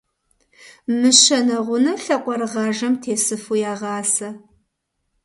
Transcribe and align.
Мыщэ 0.99 1.39
нэгъунэ 1.47 1.93
лъакъуэрыгъажэм 2.03 2.93
тесыфу 3.01 3.55
ягъасэ. 3.71 4.29